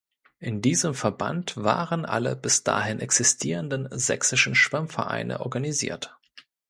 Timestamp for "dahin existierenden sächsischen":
2.63-4.55